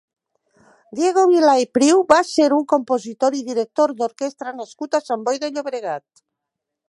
[0.99, 5.43] Diego Vilà i Priu va ser un compositor i director d'orquestra nascut a Sant Boi
[5.45, 6.25] de Llobregat.